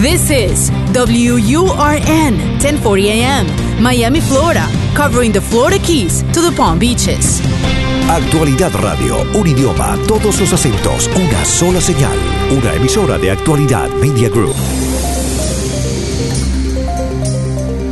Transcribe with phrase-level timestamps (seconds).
[0.00, 3.46] This is WURN 1040 AM,
[3.82, 7.42] Miami, Florida, covering the Florida Keys to the Palm Beaches.
[8.08, 12.16] Actualidad Radio, un idioma, todos los acentos, una sola señal.
[12.50, 14.54] Una emisora de Actualidad Media Group.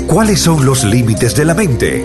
[0.06, 2.04] ¿Cuáles son los límites de la mente?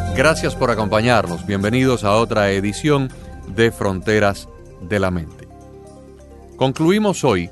[0.23, 1.47] Gracias por acompañarnos.
[1.47, 3.09] Bienvenidos a otra edición
[3.55, 4.47] de Fronteras
[4.79, 5.47] de la Mente.
[6.57, 7.49] Concluimos hoy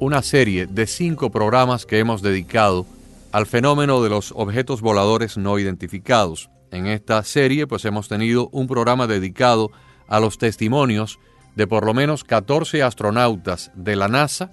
[0.00, 2.84] una serie de cinco programas que hemos dedicado
[3.32, 6.50] al fenómeno de los objetos voladores no identificados.
[6.70, 9.70] En esta serie pues hemos tenido un programa dedicado
[10.06, 11.18] a los testimonios
[11.56, 14.52] de por lo menos 14 astronautas de la NASA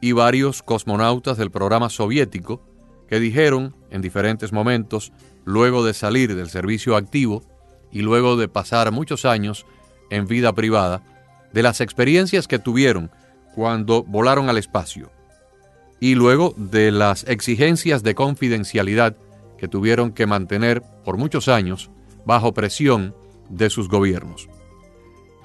[0.00, 2.60] y varios cosmonautas del programa soviético
[3.08, 5.12] que dijeron en diferentes momentos,
[5.46, 7.42] luego de salir del servicio activo
[7.90, 9.64] y luego de pasar muchos años
[10.10, 11.02] en vida privada,
[11.54, 13.10] de las experiencias que tuvieron
[13.54, 15.10] cuando volaron al espacio
[16.00, 19.16] y luego de las exigencias de confidencialidad
[19.56, 21.90] que tuvieron que mantener por muchos años
[22.26, 23.14] bajo presión
[23.48, 24.48] de sus gobiernos.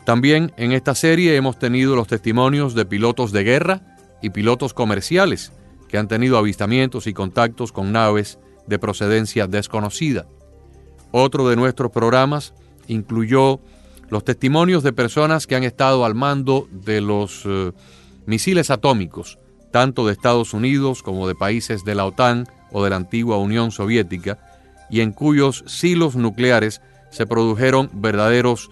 [0.04, 5.54] También en esta serie hemos tenido los testimonios de pilotos de guerra y pilotos comerciales
[5.88, 8.40] que han tenido avistamientos y contactos con naves
[8.72, 10.26] de procedencia desconocida.
[11.12, 12.54] Otro de nuestros programas
[12.88, 13.60] incluyó
[14.10, 17.74] los testimonios de personas que han estado al mando de los eh,
[18.26, 19.38] misiles atómicos,
[19.72, 23.72] tanto de Estados Unidos como de países de la OTAN o de la antigua Unión
[23.72, 24.40] Soviética,
[24.90, 28.70] y en cuyos silos nucleares se produjeron verdaderos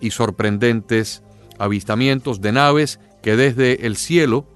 [0.00, 1.22] y sorprendentes
[1.58, 4.46] avistamientos de naves que desde el cielo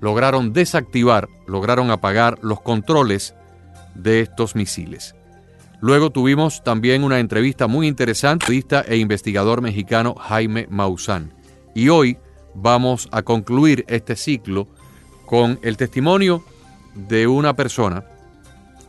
[0.00, 3.34] lograron desactivar, lograron apagar los controles
[3.94, 5.14] de estos misiles.
[5.80, 8.46] Luego tuvimos también una entrevista muy interesante,
[8.86, 11.32] e investigador mexicano Jaime Maussan.
[11.74, 12.18] Y hoy
[12.54, 14.68] vamos a concluir este ciclo
[15.26, 16.44] con el testimonio
[16.94, 18.04] de una persona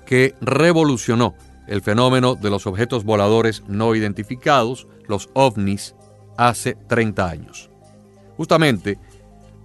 [0.05, 1.33] que revolucionó
[1.67, 5.95] el fenómeno de los objetos voladores no identificados, los ovnis,
[6.37, 7.69] hace 30 años.
[8.37, 8.99] Justamente,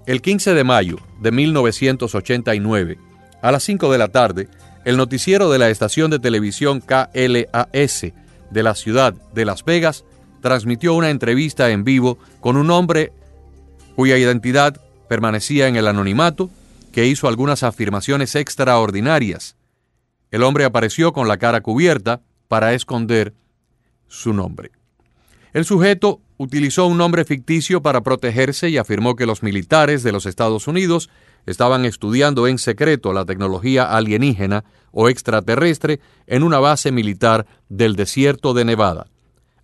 [0.06, 2.98] el 15 de mayo de 1989,
[3.42, 4.48] a las 5 de la tarde,
[4.84, 8.12] el noticiero de la estación de televisión KLAS
[8.50, 10.04] de la ciudad de Las Vegas
[10.40, 13.12] transmitió una entrevista en vivo con un hombre
[13.96, 16.50] cuya identidad permanecía en el anonimato,
[16.92, 19.56] que hizo algunas afirmaciones extraordinarias.
[20.30, 23.34] El hombre apareció con la cara cubierta para esconder
[24.06, 24.70] su nombre.
[25.52, 30.26] El sujeto utilizó un nombre ficticio para protegerse y afirmó que los militares de los
[30.26, 31.10] Estados Unidos
[31.48, 38.52] estaban estudiando en secreto la tecnología alienígena o extraterrestre en una base militar del desierto
[38.52, 39.06] de Nevada.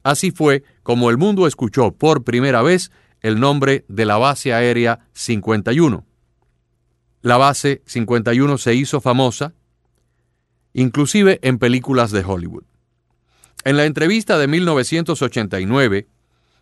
[0.02, 2.90] Así fue como el mundo escuchó por primera vez
[3.20, 6.04] el nombre de la base aérea 51.
[7.20, 9.54] La base 51 se hizo famosa
[10.74, 12.64] inclusive en películas de Hollywood.
[13.64, 16.08] En la entrevista de 1989,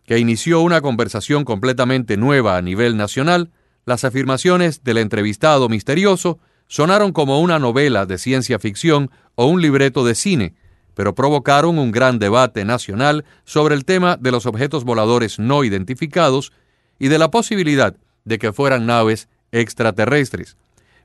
[0.05, 3.51] que inició una conversación completamente nueva a nivel nacional,
[3.85, 6.39] las afirmaciones del entrevistado misterioso
[6.69, 10.55] sonaron como una novela de ciencia ficción o un libreto de cine,
[10.95, 16.53] pero provocaron un gran debate nacional sobre el tema de los objetos voladores no identificados
[16.99, 20.57] y de la posibilidad de que fueran naves extraterrestres.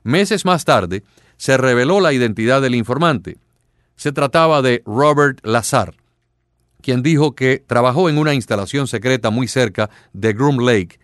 [0.04, 1.02] Meses más tarde,
[1.36, 3.36] se reveló la identidad del informante.
[3.96, 5.94] Se trataba de Robert Lazar,
[6.80, 10.98] quien dijo que trabajó en una instalación secreta muy cerca de Groom Lake,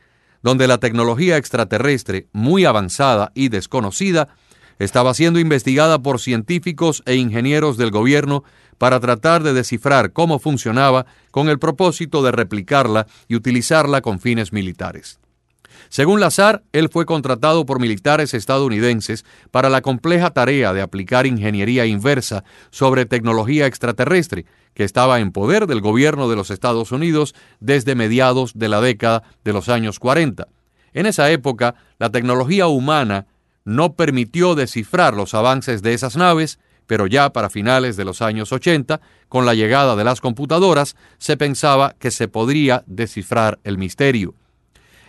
[0.45, 4.29] donde la tecnología extraterrestre, muy avanzada y desconocida,
[4.79, 8.45] estaba siendo investigada por científicos e ingenieros del gobierno
[8.77, 14.53] para tratar de descifrar cómo funcionaba con el propósito de replicarla y utilizarla con fines
[14.53, 15.19] militares.
[15.95, 21.87] Según Lazar, él fue contratado por militares estadounidenses para la compleja tarea de aplicar ingeniería
[21.87, 24.45] inversa sobre tecnología extraterrestre,
[24.75, 29.23] que estaba en poder del gobierno de los Estados Unidos desde mediados de la década
[29.45, 30.49] de los años 40.
[30.95, 33.29] En esa época, la tecnología humana
[33.65, 36.59] no permitió descifrar los avances de esas naves,
[36.89, 41.37] pero ya para finales de los años 80, con la llegada de las computadoras, se
[41.37, 44.35] pensaba que se podría descifrar el misterio.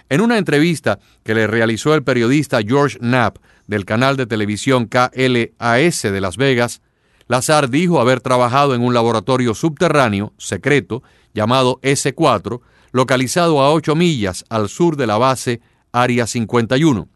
[0.09, 6.01] En una entrevista que le realizó el periodista George Knapp del canal de televisión KLAS
[6.03, 6.81] de Las Vegas,
[7.27, 11.01] Lazar dijo haber trabajado en un laboratorio subterráneo, secreto,
[11.33, 12.61] llamado S4,
[12.91, 15.61] localizado a 8 millas al sur de la base
[15.91, 17.09] Área 51.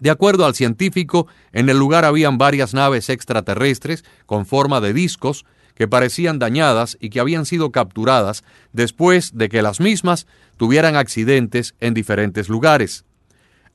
[0.00, 5.46] De acuerdo al científico, en el lugar habían varias naves extraterrestres con forma de discos
[5.80, 8.44] que parecían dañadas y que habían sido capturadas
[8.74, 10.26] después de que las mismas
[10.58, 13.06] tuvieran accidentes en diferentes lugares.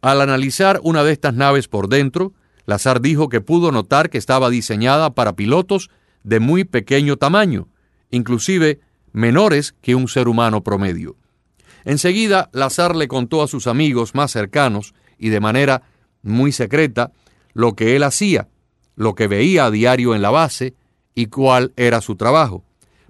[0.01, 2.31] Al analizar una de estas naves por dentro,
[2.67, 5.89] Lazar dijo que pudo notar que estaba diseñada para pilotos
[6.21, 7.69] de muy pequeño tamaño,
[8.11, 8.81] inclusive
[9.11, 11.15] menores que un ser humano promedio.
[11.85, 15.81] Enseguida, Lazar le contó a sus amigos más cercanos y de manera
[16.21, 17.13] muy secreta
[17.53, 18.47] lo que él hacía,
[18.95, 20.75] lo que veía a diario en la base
[21.15, 22.63] y cuál era su trabajo.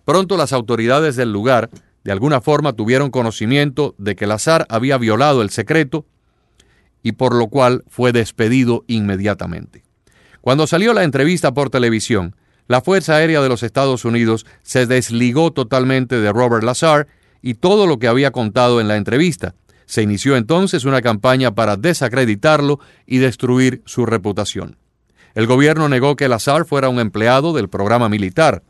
[0.05, 1.69] Pronto las autoridades del lugar
[2.03, 6.05] de alguna forma tuvieron conocimiento de que Lazar había violado el secreto
[7.01, 9.83] y por lo cual fue despedido inmediatamente.
[10.41, 12.35] Cuando salió la entrevista por televisión,
[12.67, 17.07] la Fuerza Aérea de los Estados Unidos se desligó totalmente de Robert Lazar
[17.41, 19.55] y todo lo que había contado en la entrevista.
[19.87, 24.77] Se inició entonces una campaña para desacreditarlo y destruir su reputación.
[25.35, 28.63] El gobierno negó que Lazar fuera un empleado del programa militar.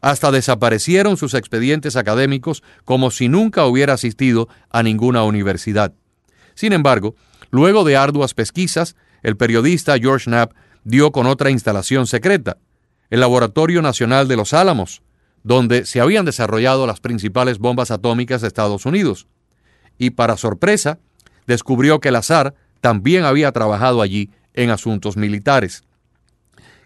[0.00, 5.92] Hasta desaparecieron sus expedientes académicos como si nunca hubiera asistido a ninguna universidad.
[6.54, 7.16] Sin embargo,
[7.50, 10.52] luego de arduas pesquisas, el periodista George Knapp
[10.84, 12.58] dio con otra instalación secreta,
[13.10, 15.02] el Laboratorio Nacional de los Álamos,
[15.42, 19.26] donde se habían desarrollado las principales bombas atómicas de Estados Unidos.
[19.98, 21.00] Y para sorpresa,
[21.46, 25.82] descubrió que Lazar también había trabajado allí en asuntos militares.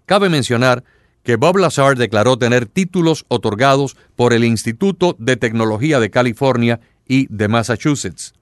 [0.09, 0.85] Cabe mencionar
[1.23, 7.27] que Bob Lazar declaró tener títulos otorgados por el Instituto de Tecnología de California y
[7.29, 8.33] de Massachusetts.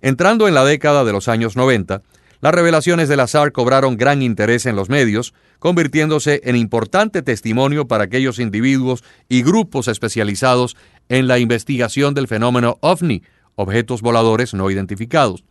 [0.00, 2.02] Entrando en la década de los años 90,
[2.40, 8.02] las revelaciones de Lazar cobraron gran interés en los medios, convirtiéndose en importante testimonio para
[8.02, 10.76] aquellos individuos y grupos especializados
[11.08, 13.22] en la investigación del fenómeno OVNI,
[13.54, 15.44] objetos voladores no identificados.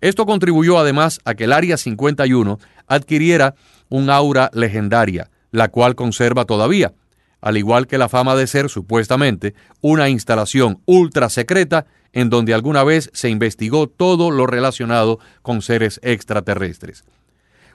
[0.00, 3.54] Esto contribuyó además a que el Área 51 adquiriera
[3.88, 6.92] un aura legendaria, la cual conserva todavía,
[7.40, 12.84] al igual que la fama de ser supuestamente una instalación ultra secreta en donde alguna
[12.84, 17.04] vez se investigó todo lo relacionado con seres extraterrestres.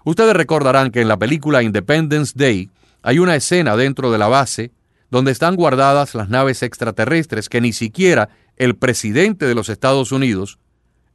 [0.05, 2.69] Ustedes recordarán que en la película Independence Day
[3.01, 4.71] hay una escena dentro de la base
[5.09, 10.57] donde están guardadas las naves extraterrestres que ni siquiera el presidente de los Estados Unidos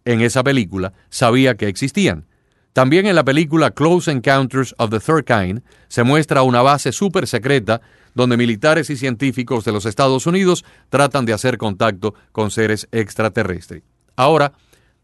[0.04, 2.26] en esa película sabía que existían.
[2.72, 7.26] También en la película Close Encounters of the Third Kind se muestra una base súper
[7.26, 7.80] secreta
[8.14, 13.82] donde militares y científicos de los Estados Unidos tratan de hacer contacto con seres extraterrestres.
[14.16, 14.52] Ahora,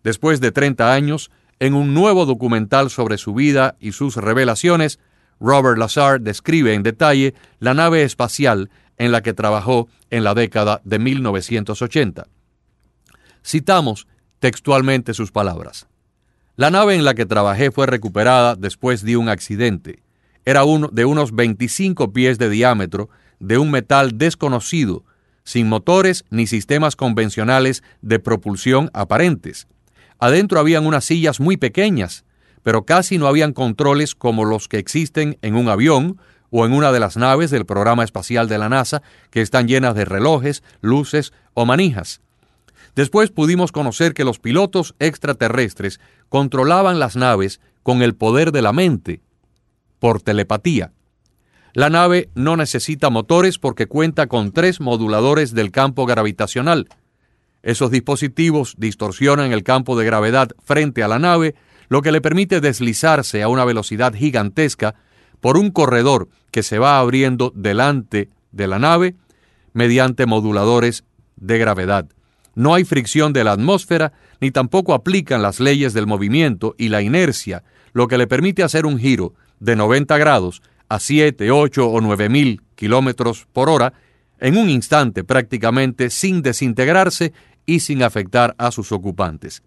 [0.02, 1.30] después de 30 años,
[1.60, 4.98] en un nuevo documental sobre su vida y sus revelaciones,
[5.40, 10.80] Robert Lazar describe en detalle la nave espacial en la que trabajó en la década
[10.84, 12.26] de 1980.
[13.44, 14.06] Citamos
[14.44, 15.86] textualmente sus palabras.
[16.56, 20.02] La nave en la que trabajé fue recuperada después de un accidente.
[20.44, 23.08] Era uno de unos 25 pies de diámetro,
[23.40, 25.02] de un metal desconocido,
[25.44, 29.66] sin motores ni sistemas convencionales de propulsión aparentes.
[30.18, 32.26] Adentro habían unas sillas muy pequeñas,
[32.62, 36.20] pero casi no habían controles como los que existen en un avión
[36.50, 39.94] o en una de las naves del programa espacial de la NASA, que están llenas
[39.94, 42.20] de relojes, luces o manijas.
[42.94, 48.72] Después pudimos conocer que los pilotos extraterrestres controlaban las naves con el poder de la
[48.72, 49.20] mente,
[49.98, 50.92] por telepatía.
[51.72, 56.88] La nave no necesita motores porque cuenta con tres moduladores del campo gravitacional.
[57.64, 61.56] Esos dispositivos distorsionan el campo de gravedad frente a la nave,
[61.88, 64.94] lo que le permite deslizarse a una velocidad gigantesca
[65.40, 69.16] por un corredor que se va abriendo delante de la nave
[69.72, 71.04] mediante moduladores
[71.36, 72.13] de gravedad.
[72.54, 77.02] No hay fricción de la atmósfera, ni tampoco aplican las leyes del movimiento y la
[77.02, 82.00] inercia, lo que le permite hacer un giro de 90 grados a 7, 8 o
[82.00, 83.94] 9 mil kilómetros por hora
[84.38, 87.32] en un instante prácticamente sin desintegrarse
[87.66, 89.62] y sin afectar a sus ocupantes.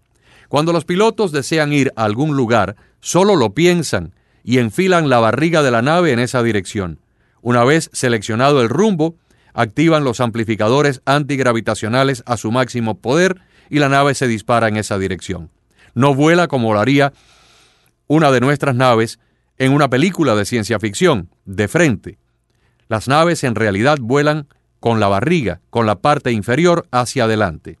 [0.48, 4.14] Cuando los pilotos desean ir a algún lugar, solo lo piensan
[4.44, 7.00] y enfilan la barriga de la nave en esa dirección.
[7.42, 9.16] Una vez seleccionado el rumbo,
[9.58, 14.98] activan los amplificadores antigravitacionales a su máximo poder y la nave se dispara en esa
[14.98, 15.50] dirección.
[15.94, 17.12] No vuela como lo haría
[18.06, 19.18] una de nuestras naves
[19.56, 22.18] en una película de ciencia ficción, de frente.
[22.86, 24.46] Las naves en realidad vuelan
[24.78, 27.80] con la barriga, con la parte inferior hacia adelante.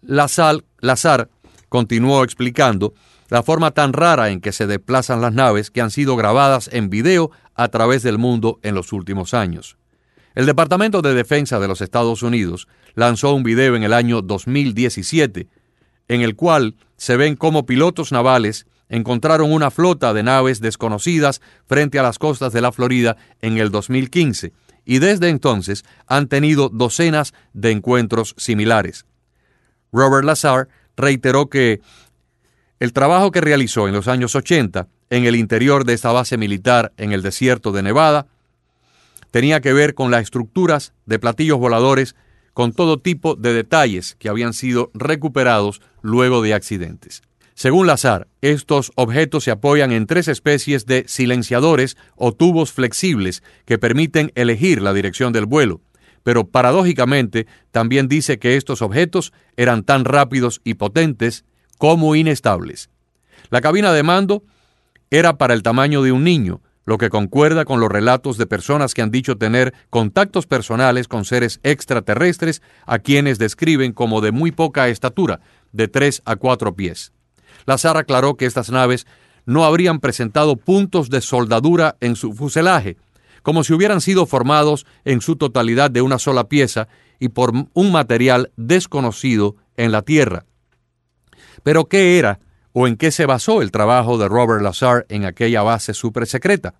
[0.00, 1.28] Lazar,
[1.68, 2.94] continuó explicando
[3.30, 6.88] la forma tan rara en que se desplazan las naves que han sido grabadas en
[6.88, 9.76] video a través del mundo en los últimos años.
[10.34, 15.48] El Departamento de Defensa de los Estados Unidos lanzó un video en el año 2017
[16.08, 21.98] en el cual se ven cómo pilotos navales encontraron una flota de naves desconocidas frente
[21.98, 24.52] a las costas de la Florida en el 2015
[24.84, 29.06] y desde entonces han tenido docenas de encuentros similares.
[29.92, 31.80] Robert Lazar reiteró que
[32.80, 36.92] el trabajo que realizó en los años 80 en el interior de esta base militar
[36.96, 38.26] en el desierto de Nevada
[39.32, 42.14] tenía que ver con las estructuras de platillos voladores
[42.52, 47.22] con todo tipo de detalles que habían sido recuperados luego de accidentes.
[47.54, 53.78] Según Lazar, estos objetos se apoyan en tres especies de silenciadores o tubos flexibles que
[53.78, 55.80] permiten elegir la dirección del vuelo,
[56.22, 61.44] pero paradójicamente también dice que estos objetos eran tan rápidos y potentes
[61.78, 62.90] como inestables.
[63.50, 64.44] La cabina de mando
[65.10, 68.94] era para el tamaño de un niño, lo que concuerda con los relatos de personas
[68.94, 74.50] que han dicho tener contactos personales con seres extraterrestres a quienes describen como de muy
[74.50, 75.40] poca estatura,
[75.72, 77.12] de 3 a 4 pies.
[77.66, 79.06] Lazar aclaró que estas naves
[79.46, 82.96] no habrían presentado puntos de soldadura en su fuselaje,
[83.42, 87.92] como si hubieran sido formados en su totalidad de una sola pieza y por un
[87.92, 90.44] material desconocido en la Tierra.
[91.62, 92.40] Pero ¿qué era
[92.72, 96.74] o en qué se basó el trabajo de Robert Lazar en aquella base secreta.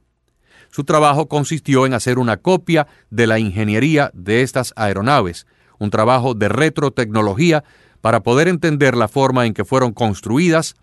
[0.70, 5.46] Su trabajo consistió en hacer una copia de la ingeniería de estas aeronaves,
[5.78, 7.62] un trabajo de retrotecnología
[8.00, 10.74] para poder entender la forma en que fueron construidas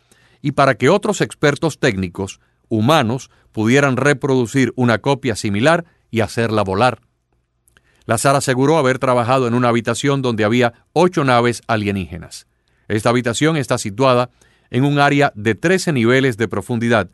[0.41, 2.39] y para que otros expertos técnicos,
[2.69, 7.01] humanos, pudieran reproducir una copia similar y hacerla volar.
[8.05, 12.47] Lazar aseguró haber trabajado en una habitación donde había ocho naves alienígenas.
[12.87, 14.29] Esta habitación está situada
[14.69, 17.09] en un área de 13 niveles de profundidad,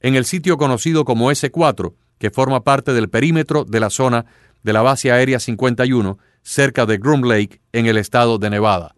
[0.00, 4.26] en el sitio conocido como S4, que forma parte del perímetro de la zona
[4.62, 8.94] de la base aérea 51, cerca de Groom Lake, en el estado de Nevada.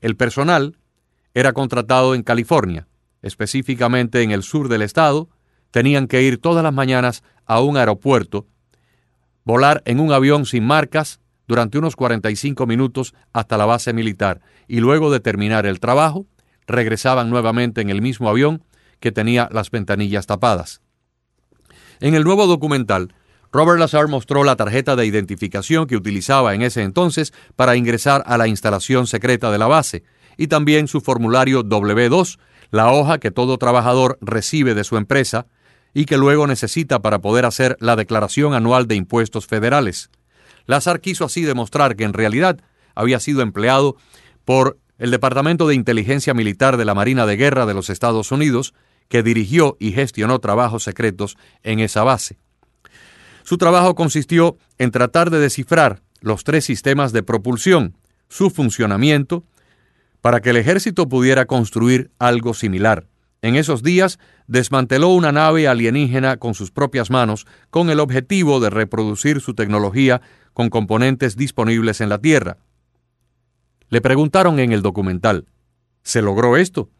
[0.00, 0.76] El personal
[1.34, 2.86] era contratado en California,
[3.22, 5.28] específicamente en el sur del estado,
[5.70, 8.46] tenían que ir todas las mañanas a un aeropuerto,
[9.44, 14.80] volar en un avión sin marcas durante unos 45 minutos hasta la base militar y
[14.80, 16.26] luego de terminar el trabajo,
[16.66, 18.64] regresaban nuevamente en el mismo avión
[19.00, 20.80] que tenía las ventanillas tapadas.
[22.00, 23.14] En el nuevo documental,
[23.52, 28.36] Robert Lazar mostró la tarjeta de identificación que utilizaba en ese entonces para ingresar a
[28.36, 30.02] la instalación secreta de la base,
[30.36, 32.38] y también su formulario W2,
[32.70, 35.46] la hoja que todo trabajador recibe de su empresa
[35.92, 40.10] y que luego necesita para poder hacer la declaración anual de impuestos federales.
[40.66, 42.60] Lazar quiso así demostrar que en realidad
[42.96, 43.96] había sido empleado
[44.44, 48.74] por el Departamento de Inteligencia Militar de la Marina de Guerra de los Estados Unidos,
[49.08, 52.38] que dirigió y gestionó trabajos secretos en esa base.
[53.42, 57.96] Su trabajo consistió en tratar de descifrar los tres sistemas de propulsión,
[58.28, 59.44] su funcionamiento,
[60.22, 63.06] para que el ejército pudiera construir algo similar.
[63.42, 68.70] En esos días desmanteló una nave alienígena con sus propias manos con el objetivo de
[68.70, 70.22] reproducir su tecnología
[70.54, 72.56] con componentes disponibles en la Tierra.
[73.94, 75.46] Le preguntaron en el documental,
[76.02, 76.90] ¿se logró esto?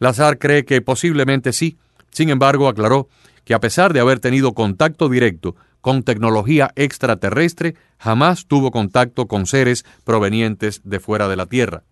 [0.00, 1.76] Lazar cree que posiblemente sí,
[2.10, 3.08] sin embargo aclaró
[3.44, 9.46] que a pesar de haber tenido contacto directo con tecnología extraterrestre, jamás tuvo contacto con
[9.46, 11.84] seres provenientes de fuera de la Tierra.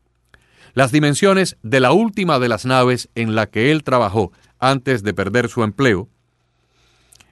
[0.73, 5.15] Las dimensiones de la última de las naves en la que él trabajó antes de
[5.15, 6.09] perder su empleo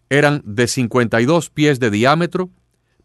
[0.08, 2.50] eran de 52 pies de diámetro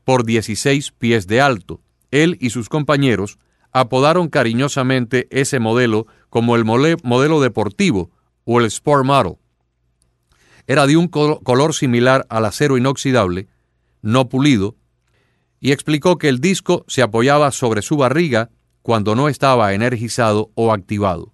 [0.03, 1.81] por 16 pies de alto.
[2.11, 3.39] Él y sus compañeros
[3.79, 8.09] apodaron cariñosamente ese modelo como el modelo deportivo
[8.43, 9.35] o el Sport Model.
[10.65, 13.47] Era de un color similar al acero inoxidable,
[14.01, 14.75] no pulido,
[15.59, 18.49] y explicó que el disco se apoyaba sobre su barriga
[18.81, 21.31] cuando no estaba energizado o activado.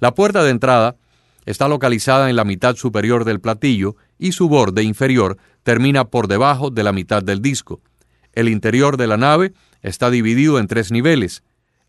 [0.00, 0.96] La puerta de entrada
[1.44, 6.70] está localizada en la mitad superior del platillo y su borde inferior termina por debajo
[6.70, 7.82] de la mitad del disco.
[8.32, 11.42] El interior de la nave está dividido en tres niveles,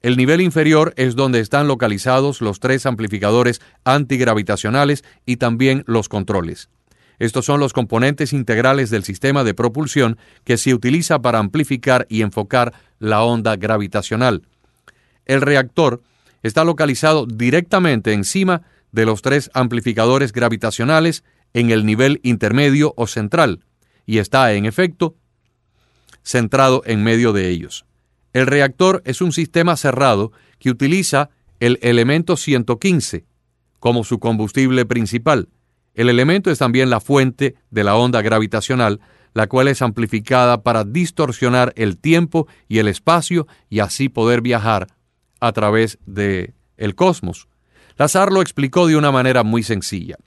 [0.06, 6.70] el nivel inferior es donde están localizados los tres amplificadores antigravitacionales y también los controles.
[7.18, 12.22] Estos son los componentes integrales del sistema de propulsión que se utiliza para amplificar y
[12.22, 14.44] enfocar la onda gravitacional.
[15.26, 16.04] El reactor
[16.44, 21.24] está localizado directamente encima de los tres amplificadores gravitacionales
[21.56, 23.62] en el nivel intermedio o central,
[24.06, 25.16] y está, en efecto,
[26.22, 27.86] centrado en medio de ellos.
[28.36, 31.30] El reactor es un sistema cerrado que utiliza
[31.62, 33.24] el elemento 115
[33.80, 35.48] como su combustible principal.
[35.94, 39.00] El elemento es también la fuente de la onda gravitacional,
[39.34, 44.88] la cual es amplificada para distorsionar el tiempo y el espacio y así poder viajar
[45.40, 47.48] a través de el cosmos.
[47.98, 50.18] Lazar lo explicó de una manera muy sencilla.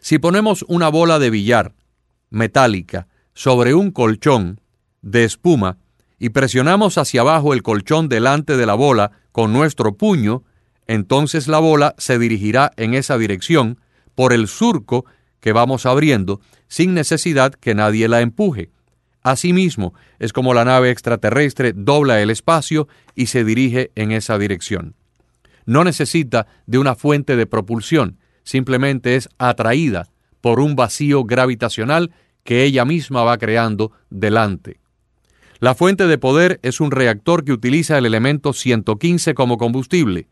[0.00, 1.72] Si ponemos una bola de billar
[2.28, 4.60] metálica sobre un colchón
[5.00, 5.78] de espuma
[6.20, 10.44] y presionamos hacia abajo el colchón delante de la bola con nuestro puño,
[10.86, 13.80] entonces la bola se dirigirá en esa dirección
[14.14, 15.06] por el surco
[15.40, 18.70] que vamos abriendo sin necesidad que nadie la empuje.
[19.22, 24.94] Asimismo, es como la nave extraterrestre dobla el espacio y se dirige en esa dirección.
[25.64, 30.08] No necesita de una fuente de propulsión, simplemente es atraída
[30.42, 32.12] por un vacío gravitacional
[32.44, 34.79] que ella misma va creando delante.
[35.60, 40.26] La fuente de poder es un reactor que utiliza el elemento 115 como combustible.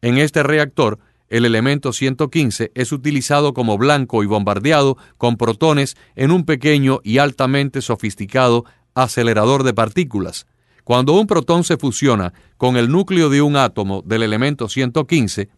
[0.00, 0.98] En este reactor,
[1.28, 7.18] el elemento 115 es utilizado como blanco y bombardeado con protones en un pequeño y
[7.18, 10.46] altamente sofisticado acelerador de partículas.
[10.84, 15.50] Cuando un protón se fusiona con el núcleo de un átomo del elemento 115,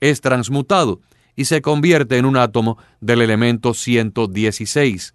[0.00, 1.02] es transmutado
[1.36, 5.12] y se convierte en un átomo del elemento 116.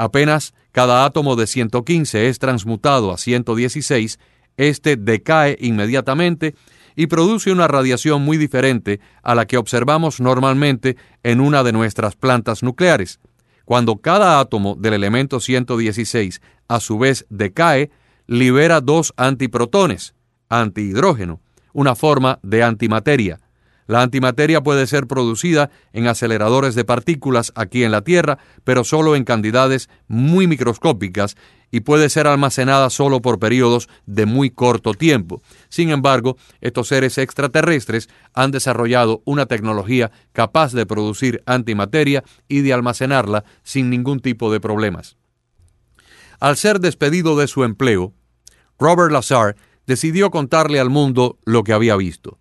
[0.00, 4.18] Apenas cada átomo de 115 es transmutado a 116,
[4.56, 6.54] este decae inmediatamente
[6.96, 12.16] y produce una radiación muy diferente a la que observamos normalmente en una de nuestras
[12.16, 13.20] plantas nucleares.
[13.66, 17.90] Cuando cada átomo del elemento 116 a su vez decae,
[18.26, 20.14] libera dos antiprotones,
[20.48, 21.42] antihidrógeno,
[21.74, 23.38] una forma de antimateria.
[23.90, 29.16] La antimateria puede ser producida en aceleradores de partículas aquí en la Tierra, pero solo
[29.16, 31.36] en cantidades muy microscópicas
[31.72, 35.42] y puede ser almacenada solo por periodos de muy corto tiempo.
[35.70, 42.72] Sin embargo, estos seres extraterrestres han desarrollado una tecnología capaz de producir antimateria y de
[42.72, 45.16] almacenarla sin ningún tipo de problemas.
[46.38, 48.14] Al ser despedido de su empleo,
[48.78, 49.56] Robert Lazar
[49.88, 52.38] decidió contarle al mundo lo que había visto.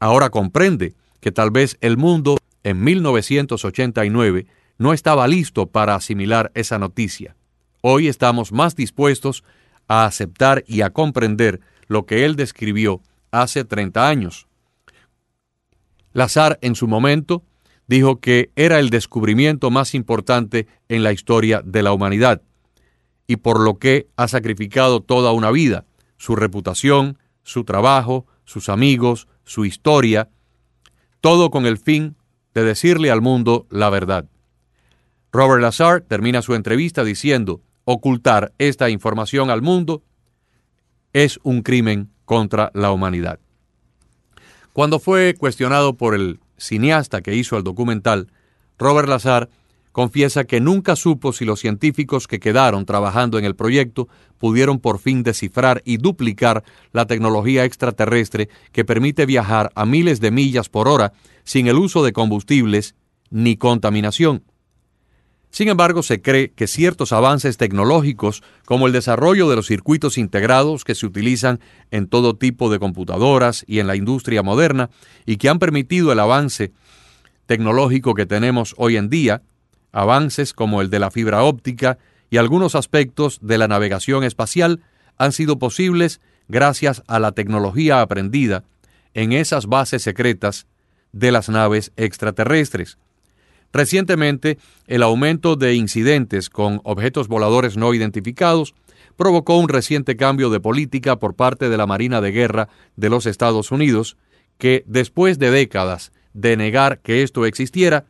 [0.00, 4.46] Ahora comprende que tal vez el mundo en 1989
[4.78, 7.36] no estaba listo para asimilar esa noticia.
[7.82, 9.44] Hoy estamos más dispuestos
[9.88, 14.46] a aceptar y a comprender lo que él describió hace 30 años.
[16.14, 17.44] Lazar en su momento
[17.86, 22.40] dijo que era el descubrimiento más importante en la historia de la humanidad
[23.26, 25.84] y por lo que ha sacrificado toda una vida,
[26.16, 30.28] su reputación, su trabajo, sus amigos, su historia,
[31.20, 32.14] todo con el fin
[32.54, 34.26] de decirle al mundo la verdad.
[35.32, 40.04] Robert Lazar termina su entrevista diciendo, ocultar esta información al mundo
[41.12, 43.40] es un crimen contra la humanidad.
[44.72, 48.28] Cuando fue cuestionado por el cineasta que hizo el documental,
[48.78, 49.50] Robert Lazar
[49.92, 54.98] confiesa que nunca supo si los científicos que quedaron trabajando en el proyecto pudieron por
[54.98, 60.88] fin descifrar y duplicar la tecnología extraterrestre que permite viajar a miles de millas por
[60.88, 61.12] hora
[61.44, 62.94] sin el uso de combustibles
[63.30, 64.44] ni contaminación.
[65.50, 70.84] Sin embargo, se cree que ciertos avances tecnológicos, como el desarrollo de los circuitos integrados
[70.84, 71.58] que se utilizan
[71.90, 74.90] en todo tipo de computadoras y en la industria moderna,
[75.26, 76.72] y que han permitido el avance
[77.46, 79.42] tecnológico que tenemos hoy en día,
[79.92, 81.98] Avances como el de la fibra óptica
[82.30, 84.80] y algunos aspectos de la navegación espacial
[85.18, 88.64] han sido posibles gracias a la tecnología aprendida
[89.14, 90.66] en esas bases secretas
[91.12, 92.98] de las naves extraterrestres.
[93.72, 98.74] Recientemente, el aumento de incidentes con objetos voladores no identificados
[99.16, 103.26] provocó un reciente cambio de política por parte de la Marina de Guerra de los
[103.26, 104.16] Estados Unidos,
[104.58, 108.06] que después de décadas de negar que esto existiera,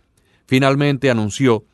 [0.46, 1.64] finalmente anunció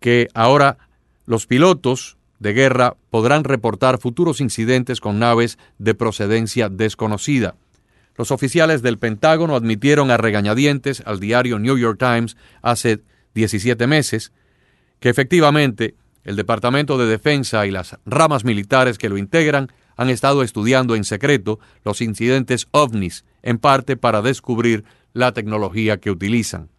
[0.00, 0.78] que ahora
[1.26, 7.54] los pilotos de guerra podrán reportar futuros incidentes con naves de procedencia desconocida.
[8.16, 13.00] Los oficiales del Pentágono admitieron a regañadientes al diario New York Times hace
[13.34, 14.32] 17 meses
[14.98, 20.42] que efectivamente el Departamento de Defensa y las ramas militares que lo integran han estado
[20.42, 26.69] estudiando en secreto los incidentes ovnis, en parte para descubrir la tecnología que utilizan.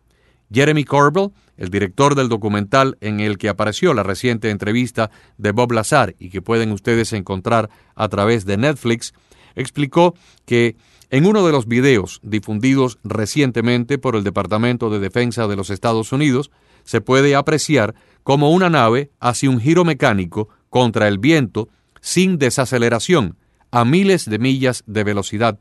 [0.51, 5.71] Jeremy Corbell, el director del documental en el que apareció la reciente entrevista de Bob
[5.71, 9.13] Lazar y que pueden ustedes encontrar a través de Netflix,
[9.55, 10.75] explicó que
[11.09, 16.11] en uno de los videos difundidos recientemente por el Departamento de Defensa de los Estados
[16.11, 16.51] Unidos,
[16.83, 23.37] se puede apreciar cómo una nave hace un giro mecánico contra el viento sin desaceleración,
[23.71, 25.59] a miles de millas de velocidad.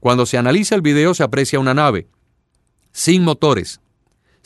[0.00, 2.08] Cuando se analiza el video se aprecia una nave,
[2.92, 3.80] sin motores,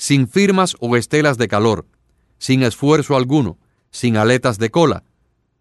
[0.03, 1.87] sin firmas o estelas de calor,
[2.38, 3.57] sin esfuerzo alguno,
[3.93, 5.05] sin aletas de cola,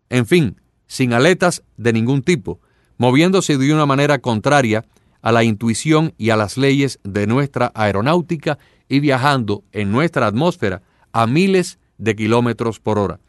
[0.10, 2.60] en fin, sin aletas de ningún tipo,
[2.98, 4.84] moviéndose de una manera contraria
[5.22, 8.58] a la intuición y a las leyes de nuestra aeronáutica
[8.90, 13.20] y viajando en nuestra atmósfera a miles de kilómetros por hora.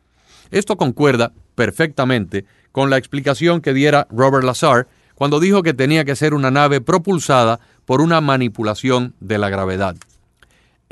[0.50, 6.16] Esto concuerda perfectamente con la explicación que diera Robert Lazar cuando dijo que tenía que
[6.16, 9.94] ser una nave propulsada por una manipulación de la gravedad.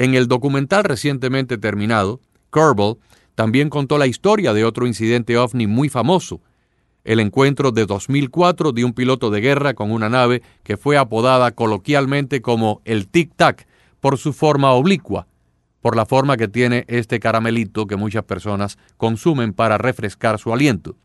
[0.00, 2.96] En el documental recientemente terminado, Kerbal
[3.34, 6.40] también contó la historia de otro incidente ovni muy famoso,
[7.04, 11.50] el encuentro de 2004 de un piloto de guerra con una nave que fue apodada
[11.50, 13.66] coloquialmente como el Tic Tac
[14.00, 15.26] por su forma oblicua,
[15.82, 20.96] por la forma que tiene este caramelito que muchas personas consumen para refrescar su aliento.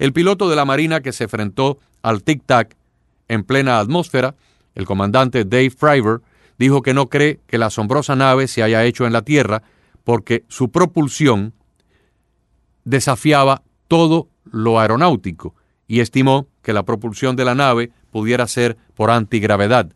[0.00, 2.74] El piloto de la Marina que se enfrentó al Tic Tac
[3.28, 4.34] en plena atmósfera,
[4.74, 6.22] el comandante Dave Fryver,
[6.58, 9.62] dijo que no cree que la asombrosa nave se haya hecho en la Tierra
[10.04, 11.52] porque su propulsión
[12.84, 15.54] desafiaba todo lo aeronáutico
[15.86, 19.92] y estimó que la propulsión de la nave pudiera ser por antigravedad.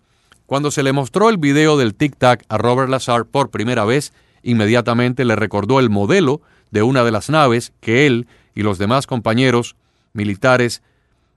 [0.46, 4.12] Cuando se le mostró el video del Tic Tac a Robert Lazar por primera vez,
[4.42, 6.40] inmediatamente le recordó el modelo
[6.70, 9.76] de una de las naves que él y los demás compañeros
[10.12, 10.82] militares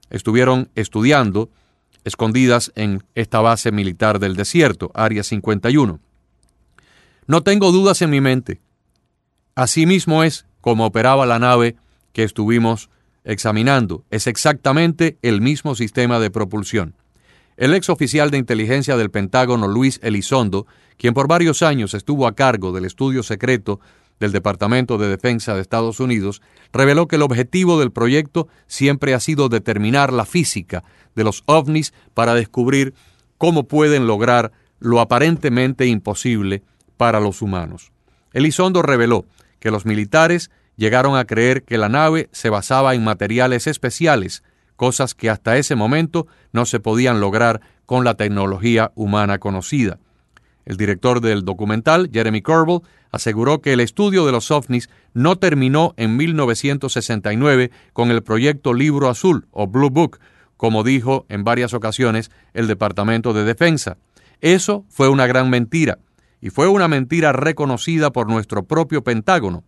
[0.09, 1.49] estuvieron estudiando
[2.03, 5.99] escondidas en esta base militar del desierto, Área 51.
[7.27, 8.61] No tengo dudas en mi mente.
[9.55, 11.75] Así mismo es como operaba la nave
[12.13, 12.89] que estuvimos
[13.23, 14.03] examinando.
[14.09, 16.95] Es exactamente el mismo sistema de propulsión.
[17.57, 20.65] El ex oficial de inteligencia del Pentágono, Luis Elizondo,
[20.97, 23.79] quien por varios años estuvo a cargo del estudio secreto
[24.19, 26.41] del Departamento de Defensa de Estados Unidos,
[26.73, 30.83] reveló que el objetivo del proyecto siempre ha sido determinar la física
[31.15, 32.93] de los ovnis para descubrir
[33.37, 36.63] cómo pueden lograr lo aparentemente imposible
[36.97, 37.91] para los humanos.
[38.33, 39.25] Elizondo reveló
[39.59, 44.43] que los militares llegaron a creer que la nave se basaba en materiales especiales,
[44.75, 49.99] cosas que hasta ese momento no se podían lograr con la tecnología humana conocida.
[50.69, 55.95] El director del documental, Jeremy Corbell, aseguró que el estudio de los ovnis no terminó
[55.97, 60.19] en 1969 con el proyecto Libro Azul o Blue Book,
[60.57, 63.97] como dijo en varias ocasiones el Departamento de Defensa.
[64.41, 65.97] Eso fue una gran mentira,
[66.39, 69.63] y fue una mentira reconocida por nuestro propio Pentágono.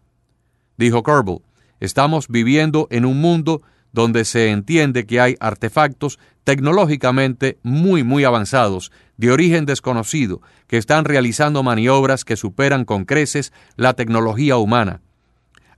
[0.78, 1.40] Dijo Kerbal,
[1.80, 8.92] estamos viviendo en un mundo donde se entiende que hay artefactos tecnológicamente muy, muy avanzados,
[9.22, 15.02] de origen desconocido, que están realizando maniobras que superan con creces la tecnología humana.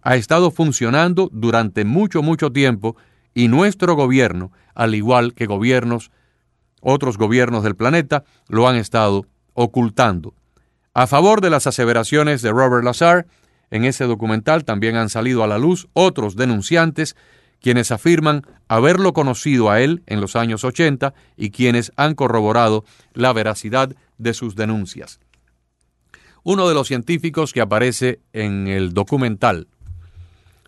[0.01, 2.95] Ha estado funcionando durante mucho, mucho tiempo
[3.33, 6.09] y nuestro gobierno, al igual que gobiernos,
[6.79, 10.33] otros gobiernos del planeta, lo han estado ocultando.
[10.93, 13.27] A favor de las aseveraciones de Robert Lazar,
[13.71, 17.17] en ese documental también han salido a la luz otros denunciantes
[17.63, 23.31] quienes afirman haberlo conocido a él en los años 80 y quienes han corroborado la
[23.31, 25.21] veracidad de sus denuncias.
[26.43, 29.67] Uno de los científicos que aparece en el documental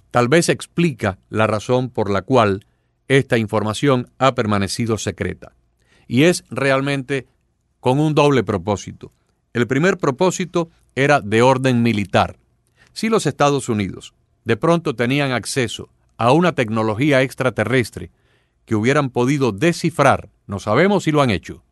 [0.09, 2.65] tal vez explica la razón por la cual
[3.09, 5.51] esta información ha permanecido secreta.
[6.07, 7.27] Y es realmente
[7.81, 9.11] con un doble propósito.
[9.51, 12.37] El primer propósito era de orden militar.
[12.93, 14.13] Si los Estados Unidos
[14.45, 18.11] de pronto tenían acceso a una tecnología extraterrestre
[18.65, 21.63] que hubieran podido descifrar, no sabemos si lo han hecho,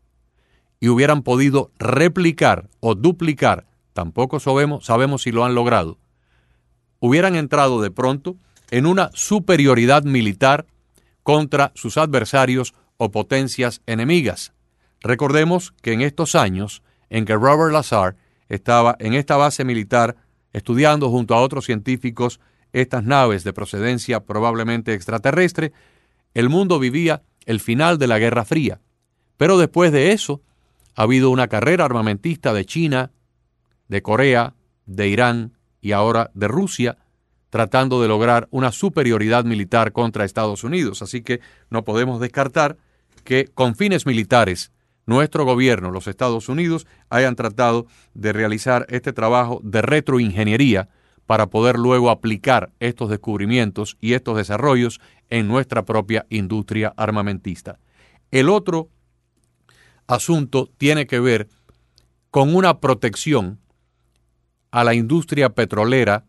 [0.80, 5.98] y hubieran podido replicar o duplicar, tampoco sabemos, sabemos si lo han logrado,
[7.00, 8.38] hubieran entrado de pronto
[8.72, 10.66] en una superioridad militar
[11.24, 14.54] contra sus adversarios o potencias enemigas.
[15.02, 18.16] Recordemos que en estos años en que Robert Lazar
[18.50, 20.16] estaba en esta base militar
[20.54, 22.40] estudiando junto a otros científicos
[22.74, 25.72] estas naves de procedencia probablemente extraterrestre,
[26.34, 28.82] el mundo vivía el final de la Guerra Fría.
[29.38, 30.42] Pero después de eso,
[30.96, 33.12] ha habido una carrera armamentista de China,
[33.88, 34.56] de Corea,
[34.86, 36.98] de Irán y ahora de Rusia,
[37.50, 41.02] tratando de lograr una superioridad militar contra Estados Unidos.
[41.02, 42.78] Así que no podemos descartar
[43.24, 44.72] que con fines militares
[45.06, 50.90] nuestro gobierno, los Estados Unidos, hayan tratado de realizar este trabajo de retroingeniería
[51.26, 57.80] para poder luego aplicar estos descubrimientos y estos desarrollos en nuestra propia industria armamentista.
[58.32, 58.90] El otro
[60.08, 61.48] asunto tiene que ver
[62.30, 63.60] con una protección
[64.72, 66.26] a la industria petrolera,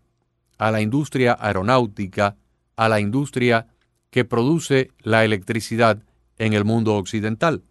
[0.59, 2.37] a la industria aeronáutica,
[2.76, 3.68] a la industria
[4.11, 6.02] que produce la electricidad
[6.38, 7.62] en el mundo occidental.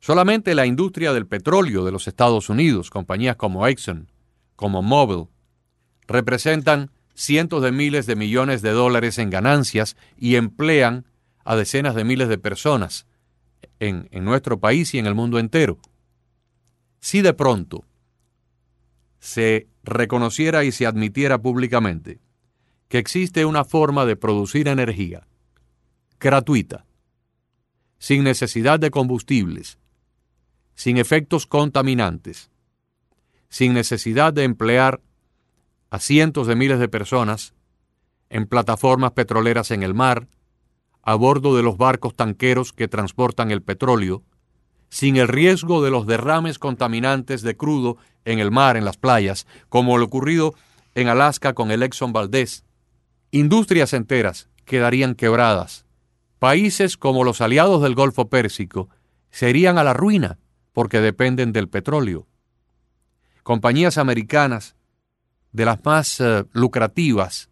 [0.00, 4.10] Solamente la industria del petróleo de los Estados Unidos, compañías como Exxon,
[4.54, 5.28] como Mobil,
[6.06, 11.06] representan cientos de miles de millones de dólares en ganancias y emplean
[11.44, 13.06] a decenas de miles de personas
[13.80, 15.78] en, nuestro país y en el mundo entero.
[17.00, 17.84] Si de pronto
[19.18, 22.20] se reconociera y se admitiera públicamente
[22.88, 25.26] que existe una forma de producir energía
[26.20, 26.84] gratuita,
[27.98, 29.78] sin necesidad de combustibles,
[30.74, 32.50] sin efectos contaminantes,
[33.48, 35.00] sin necesidad de emplear
[35.96, 37.54] a cientos de miles de personas
[38.28, 40.28] en plataformas petroleras en el mar,
[41.00, 44.22] a bordo de los barcos tanqueros que transportan el petróleo,
[44.90, 49.46] sin el riesgo de los derrames contaminantes de crudo en el mar, en las playas,
[49.70, 50.54] como lo ocurrido
[50.94, 52.64] en Alaska con el Exxon Valdez.
[53.30, 55.86] Industrias enteras quedarían quebradas.
[56.38, 58.90] Países como los aliados del Golfo Pérsico
[59.30, 60.38] serían a la ruina
[60.74, 62.26] porque dependen del petróleo.
[63.42, 64.75] Compañías americanas
[65.56, 67.48] de las más eh, lucrativas,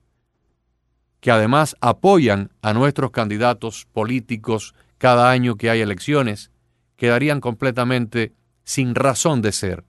[1.20, 6.50] que además apoyan a nuestros candidatos políticos cada año que hay elecciones,
[6.96, 9.84] quedarían completamente sin razón de ser.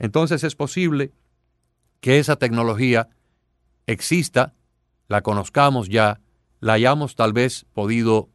[0.00, 1.12] Entonces es posible
[2.00, 3.10] que esa tecnología
[3.86, 4.54] exista,
[5.06, 6.18] la conozcamos ya,
[6.58, 8.28] la hayamos tal vez podido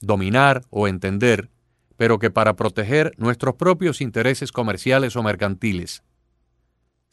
[0.00, 1.50] dominar o entender,
[1.98, 6.02] pero que para proteger nuestros propios intereses comerciales o mercantiles,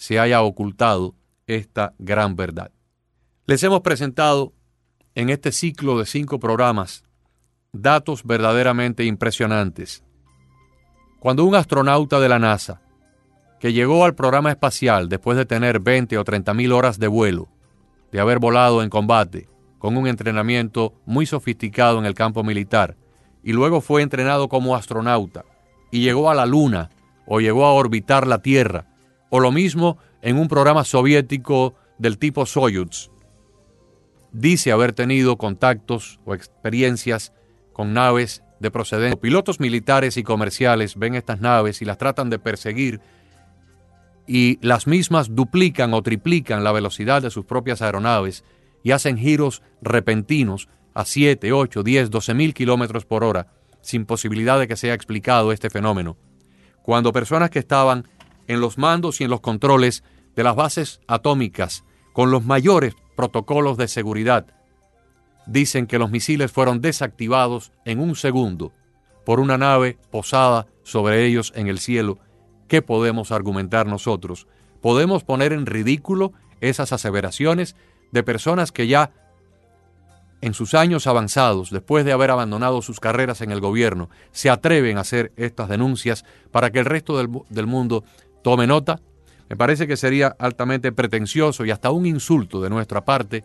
[0.01, 1.13] se haya ocultado
[1.45, 2.71] esta gran verdad.
[3.45, 4.51] Les hemos presentado
[5.13, 7.03] en este ciclo de cinco programas
[7.71, 10.03] datos verdaderamente impresionantes.
[11.19, 12.81] Cuando un astronauta de la NASA,
[13.59, 17.49] que llegó al programa espacial después de tener 20 o 30 mil horas de vuelo,
[18.11, 22.97] de haber volado en combate, con un entrenamiento muy sofisticado en el campo militar,
[23.43, 25.45] y luego fue entrenado como astronauta,
[25.91, 26.89] y llegó a la Luna,
[27.27, 28.87] o llegó a orbitar la Tierra,
[29.31, 33.09] o lo mismo en un programa soviético del tipo Soyuz.
[34.31, 37.33] Dice haber tenido contactos o experiencias
[37.73, 39.19] con naves de procedencia.
[39.19, 43.01] Pilotos militares y comerciales ven estas naves y las tratan de perseguir
[44.27, 48.43] y las mismas duplican o triplican la velocidad de sus propias aeronaves
[48.83, 53.47] y hacen giros repentinos a 7, 8, 10, 12 mil kilómetros por hora,
[53.81, 56.17] sin posibilidad de que sea explicado este fenómeno.
[56.83, 58.07] Cuando personas que estaban
[58.47, 60.04] en los mandos y en los controles
[60.36, 64.47] de las bases atómicas con los mayores protocolos de seguridad.
[65.45, 68.71] Dicen que los misiles fueron desactivados en un segundo
[69.25, 72.19] por una nave posada sobre ellos en el cielo.
[72.67, 74.47] ¿Qué podemos argumentar nosotros?
[74.82, 77.75] ¿Podemos poner en ridículo esas aseveraciones
[78.12, 79.12] de personas que ya
[80.41, 84.97] en sus años avanzados, después de haber abandonado sus carreras en el gobierno, se atreven
[84.97, 88.04] a hacer estas denuncias para que el resto del, del mundo
[88.41, 88.99] Tome nota,
[89.49, 93.43] me parece que sería altamente pretencioso y hasta un insulto de nuestra parte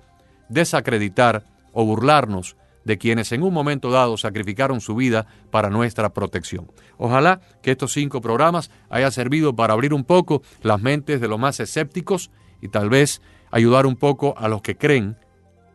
[0.48, 6.70] desacreditar o burlarnos de quienes en un momento dado sacrificaron su vida para nuestra protección.
[6.96, 11.40] Ojalá que estos cinco programas hayan servido para abrir un poco las mentes de los
[11.40, 12.30] más escépticos
[12.62, 15.16] y tal vez ayudar un poco a los que creen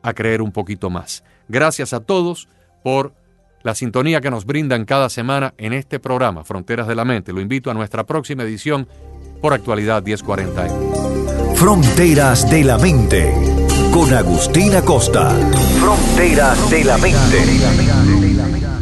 [0.02, 1.26] a creer un poquito más.
[1.50, 2.48] Gracias a todos
[2.84, 3.14] por
[3.64, 7.34] la sintonía que nos brindan cada semana en este programa, Fronteras de la Mente.
[7.34, 8.88] Lo invito a nuestra próxima edición
[9.42, 10.68] por actualidad 1040.
[11.56, 13.34] Fronteras de la Mente
[13.92, 15.32] con Agustina Costa.
[15.80, 18.81] Fronteras de la Mente.